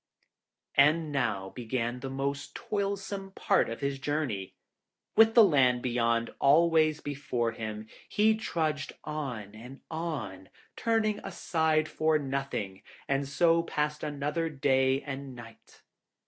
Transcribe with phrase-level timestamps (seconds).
[0.73, 4.55] And now began the most toilsome part of his journey.
[5.15, 12.17] With the land Beyond always before him, he trudged on and on, turning aside for
[12.17, 15.83] nothing; and so passed another day and night.